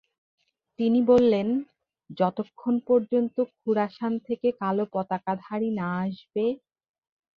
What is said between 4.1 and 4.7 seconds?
থেকে